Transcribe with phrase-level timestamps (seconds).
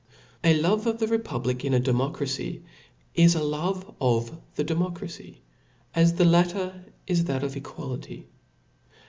[0.43, 2.63] A LOVE of the republic in a democracy,
[3.13, 5.43] is '^^ a love of the democracy,
[5.93, 8.27] as the latter is that of equality.